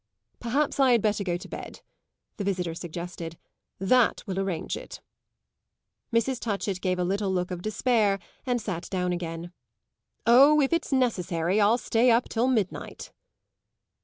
[0.39, 1.81] "Perhaps I had better go to bed!"
[2.37, 3.37] the visitor suggested.
[3.77, 4.99] "That will arrange it."
[6.11, 6.39] Mrs.
[6.39, 9.51] Touchett gave a little look of despair and sat down again.
[10.25, 13.11] "Oh, if it's necessary I'll stay up till midnight."